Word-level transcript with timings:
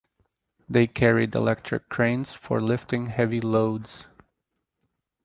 They 0.67 0.87
carried 0.87 1.35
electric 1.35 1.87
cranes 1.87 2.33
for 2.33 2.59
lifting 2.59 3.09
heavy 3.09 3.39
loads. 3.39 4.05